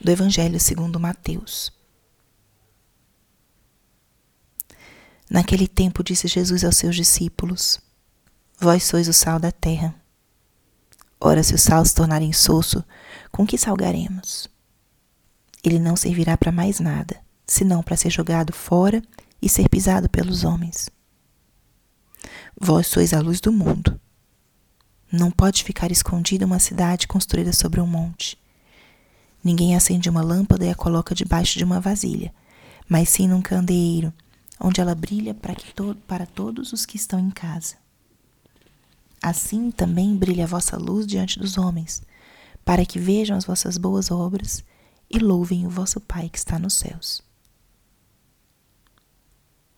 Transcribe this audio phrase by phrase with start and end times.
[0.00, 1.72] do Evangelho segundo Mateus.
[5.28, 7.78] Naquele tempo disse Jesus aos seus discípulos:
[8.58, 9.94] Vós sois o sal da terra.
[11.20, 12.82] Ora, se o sal se tornar insosso,
[13.30, 14.48] com que salgaremos?
[15.62, 19.02] Ele não servirá para mais nada, senão para ser jogado fora
[19.40, 20.88] e ser pisado pelos homens.
[22.58, 24.00] Vós sois a luz do mundo.
[25.12, 28.38] Não pode ficar escondida uma cidade construída sobre um monte.
[29.42, 32.32] Ninguém acende uma lâmpada e a coloca debaixo de uma vasilha,
[32.88, 34.12] mas sim num candeeiro,
[34.60, 37.76] onde ela brilha para, to para todos os que estão em casa.
[39.22, 42.02] Assim também brilha a vossa luz diante dos homens,
[42.64, 44.62] para que vejam as vossas boas obras
[45.10, 47.22] e louvem o vosso Pai que está nos céus.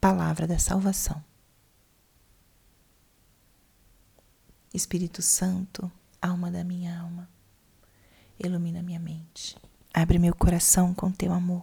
[0.00, 1.22] Palavra da Salvação.
[4.74, 5.90] Espírito Santo,
[6.20, 7.28] alma da minha alma
[8.46, 9.56] ilumina minha mente.
[9.92, 11.62] Abre meu coração com teu amor,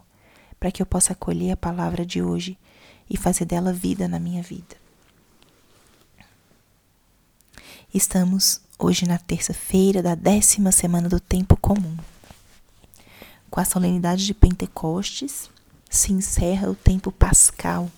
[0.59, 2.57] para que eu possa acolher a palavra de hoje
[3.09, 4.75] e fazer dela vida na minha vida.
[7.93, 11.97] Estamos hoje na terça-feira da décima semana do tempo comum.
[13.49, 15.49] Com a solenidade de Pentecostes,
[15.89, 17.89] se encerra o tempo pascal,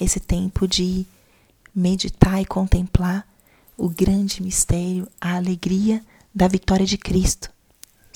[0.00, 1.06] esse tempo de
[1.72, 3.26] meditar e contemplar
[3.76, 6.02] o grande mistério, a alegria
[6.34, 7.55] da vitória de Cristo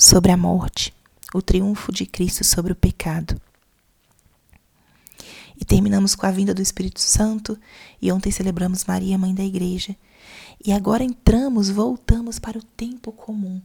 [0.00, 0.94] sobre a morte,
[1.34, 3.38] o triunfo de Cristo sobre o pecado.
[5.60, 7.58] E terminamos com a vinda do Espírito Santo,
[8.00, 9.94] e ontem celebramos Maria, mãe da igreja.
[10.64, 13.60] E agora entramos, voltamos para o tempo comum.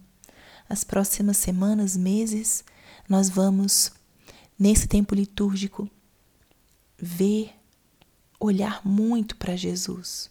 [0.67, 2.65] As próximas semanas, meses,
[3.07, 3.93] nós vamos,
[4.59, 5.89] nesse tempo litúrgico,
[6.97, 7.53] ver,
[8.37, 10.29] olhar muito para Jesus,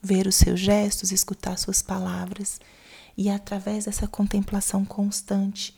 [0.00, 2.60] ver os seus gestos, escutar suas palavras
[3.16, 5.76] e através dessa contemplação constante,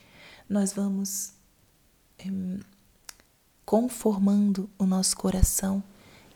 [0.49, 1.33] nós vamos
[2.19, 2.61] eh,
[3.65, 5.83] conformando o nosso coração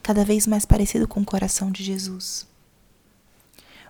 [0.02, 2.46] cada vez mais parecido com o coração de Jesus.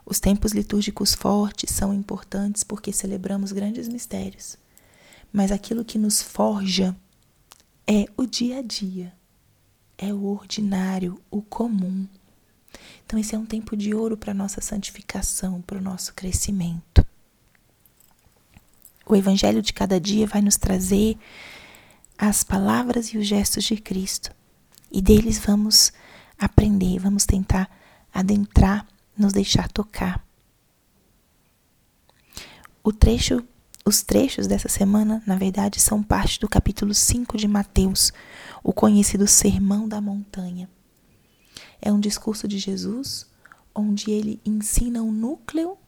[0.04, 4.56] Os tempos litúrgicos fortes são importantes porque celebramos grandes mistérios,
[5.32, 6.96] mas aquilo que nos forja
[7.86, 9.14] é o dia a dia,
[9.96, 12.06] é o ordinário, o comum.
[13.04, 17.06] Então, esse é um tempo de ouro para nossa santificação, para o nosso crescimento.
[19.06, 21.16] O Evangelho de cada dia vai nos trazer
[22.18, 24.30] as palavras e os gestos de Cristo.
[24.92, 25.92] E deles vamos
[26.38, 27.70] aprender, vamos tentar
[28.12, 28.86] adentrar,
[29.16, 30.22] nos deixar tocar.
[32.84, 33.42] O trecho,
[33.84, 38.12] os trechos dessa semana, na verdade, são parte do capítulo 5 de Mateus,
[38.62, 40.68] o conhecido Sermão da Montanha.
[41.80, 43.26] É um discurso de Jesus
[43.74, 45.78] onde ele ensina o núcleo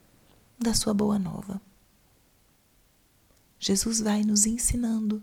[0.58, 1.60] da sua boa nova.
[3.58, 5.22] Jesus vai nos ensinando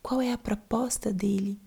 [0.00, 1.60] qual é a proposta dele,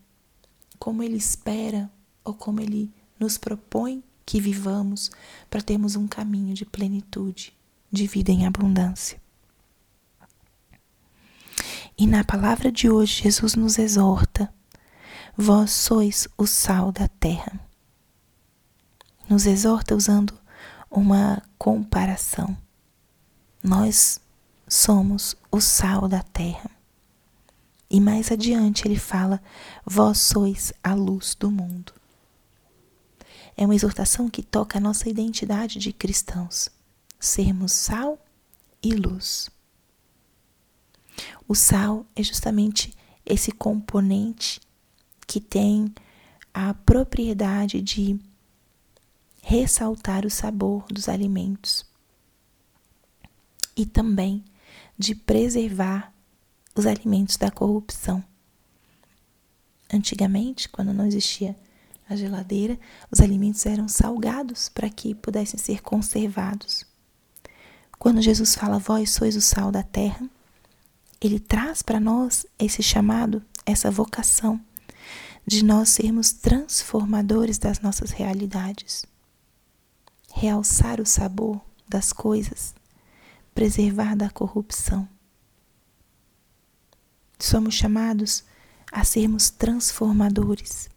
[0.79, 1.91] como ele espera
[2.23, 5.11] ou como ele nos propõe que vivamos
[5.49, 7.53] para termos um caminho de plenitude,
[7.91, 9.21] de vida em abundância.
[11.97, 14.51] E na palavra de hoje, Jesus nos exorta:
[15.37, 17.59] Vós sois o sal da terra
[19.29, 20.37] nos exorta usando
[20.89, 22.55] uma comparação.
[23.63, 24.19] Nós
[24.67, 26.69] somos o sal da terra.
[27.89, 29.41] E mais adiante ele fala:
[29.85, 31.93] Vós sois a luz do mundo.
[33.55, 36.69] É uma exortação que toca a nossa identidade de cristãos,
[37.19, 38.19] sermos sal
[38.81, 39.49] e luz.
[41.47, 42.93] O sal é justamente
[43.25, 44.59] esse componente
[45.27, 45.93] que tem
[46.53, 48.19] a propriedade de
[49.45, 51.85] ressaltar o sabor dos alimentos
[53.75, 54.41] e também
[54.97, 56.13] de preservar
[56.73, 58.23] os alimentos da corrupção.
[59.93, 61.57] Antigamente, quando não existia
[62.09, 62.79] a geladeira,
[63.11, 66.85] os alimentos eram salgados para que pudessem ser conservados.
[67.99, 70.27] Quando Jesus fala, vós sois o sal da terra,
[71.19, 74.59] ele traz para nós esse chamado, essa vocação
[75.45, 79.05] de nós sermos transformadores das nossas realidades
[80.33, 82.73] realçar o sabor das coisas,
[83.53, 85.07] preservar da corrupção.
[87.39, 88.43] Somos chamados
[88.91, 90.89] a sermos transformadores.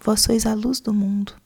[0.00, 1.36] Vós sois a luz do mundo.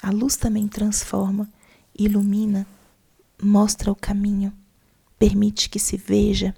[0.00, 1.50] A luz também transforma,
[1.98, 2.66] ilumina,
[3.42, 4.52] mostra o caminho,
[5.18, 6.54] permite que se veja.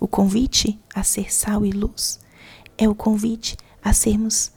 [0.00, 2.20] O convite a ser sal e luz
[2.78, 4.52] é o convite a sermos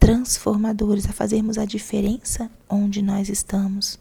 [0.00, 4.00] transformadores, a fazermos a diferença onde nós estamos,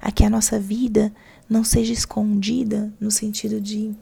[0.00, 1.12] a que a nossa vida
[1.48, 3.94] não seja escondida no sentido de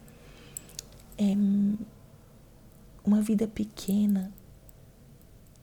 [1.18, 1.36] é,
[3.04, 4.32] uma vida pequena,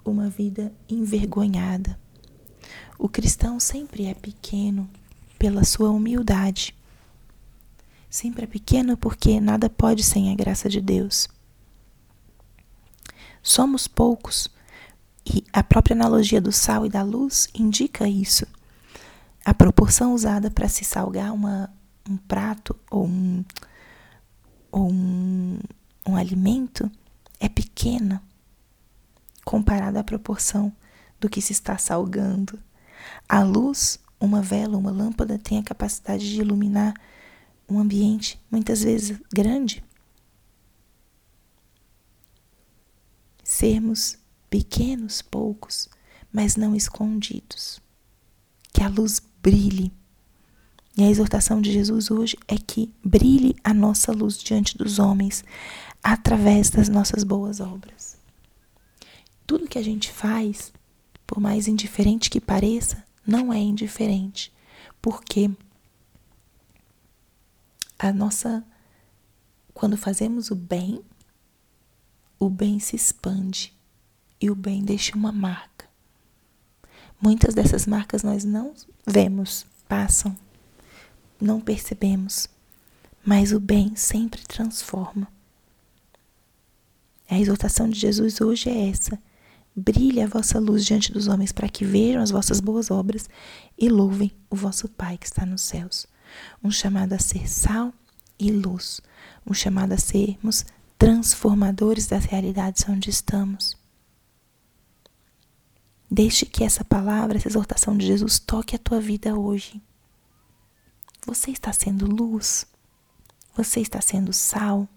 [0.06, 2.00] uma vida envergonhada.
[2.98, 4.90] O cristão sempre é pequeno
[5.38, 6.76] pela sua humildade.
[8.10, 11.28] Sempre é pequeno porque nada pode sem a graça de Deus.
[13.44, 14.50] Somos poucos
[15.26, 18.46] e a própria analogia do sal e da luz indica isso.
[19.44, 21.70] A proporção usada para se salgar uma,
[22.08, 23.44] um prato ou um,
[24.72, 25.60] ou um,
[26.06, 26.90] um alimento
[27.40, 28.22] é pequena
[29.44, 30.72] comparada à proporção
[31.20, 32.60] do que se está salgando.
[33.28, 36.94] A luz, uma vela, uma lâmpada tem a capacidade de iluminar
[37.68, 39.84] um ambiente muitas vezes grande.
[43.44, 44.18] Sermos
[44.50, 45.90] pequenos, poucos,
[46.32, 47.80] mas não escondidos.
[48.74, 49.92] Que a luz brilhe.
[50.98, 55.44] E a exortação de Jesus hoje é que brilhe a nossa luz diante dos homens
[56.02, 58.18] através das nossas boas obras.
[59.46, 60.72] Tudo que a gente faz,
[61.28, 64.54] por mais indiferente que pareça, não é indiferente,
[65.02, 65.50] porque
[68.00, 68.64] a nossa
[69.76, 71.04] quando fazemos o bem,
[72.40, 73.76] o bem se expande
[74.40, 75.86] e o bem deixa uma marca.
[77.22, 78.74] Muitas dessas marcas nós não
[79.08, 80.36] vemos, passam,
[81.40, 82.48] não percebemos,
[83.26, 85.28] mas o bem sempre transforma.
[87.30, 89.18] A exortação de Jesus hoje é essa:
[89.76, 93.28] brilhe a vossa luz diante dos homens para que vejam as vossas boas obras
[93.78, 96.06] e louvem o vosso Pai que está nos céus.
[96.64, 97.94] Um chamado a ser sal
[98.38, 99.02] e luz,
[99.46, 100.66] um chamado a sermos
[100.98, 103.85] transformadores das realidades onde estamos.
[106.16, 109.82] Deixe que essa palavra, essa exortação de Jesus toque a tua vida hoje.
[111.26, 112.66] Você está sendo luz?
[113.54, 114.88] Você está sendo sal?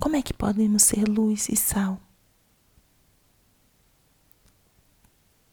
[0.00, 2.00] Como é que podemos ser luz e sal?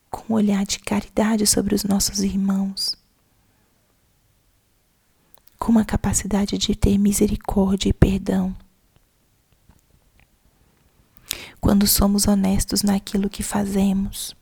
[0.09, 2.95] Com um olhar de caridade sobre os nossos irmãos,
[5.59, 8.55] com uma capacidade de ter misericórdia e perdão
[11.65, 14.35] quando somos honestos naquilo que fazemos,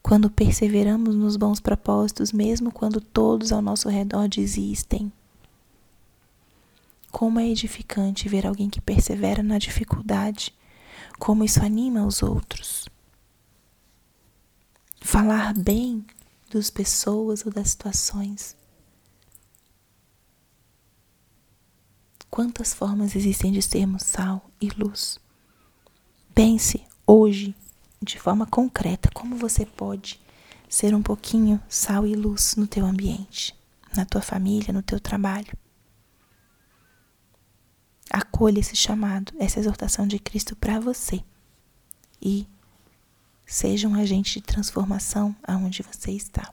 [0.00, 5.12] quando perseveramos nos bons propósitos, mesmo quando todos ao nosso redor desistem.
[7.10, 10.54] Como é edificante ver alguém que persevera na dificuldade,
[11.18, 12.88] como isso anima os outros.
[15.00, 16.06] Falar bem
[16.54, 18.56] das pessoas ou das situações
[22.30, 25.18] Quantas formas existem de sermos sal e luz?
[26.34, 27.54] Pense hoje,
[28.02, 30.20] de forma concreta, como você pode
[30.68, 33.54] ser um pouquinho sal e luz no teu ambiente,
[33.96, 35.56] na tua família, no teu trabalho.
[38.10, 41.22] Acolha esse chamado, essa exortação de Cristo para você
[42.20, 42.46] e
[43.46, 46.52] seja um agente de transformação aonde você está.